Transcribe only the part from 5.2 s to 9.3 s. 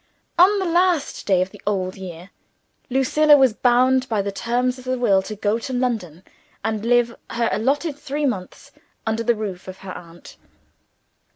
to go to London, and live her allotted three months under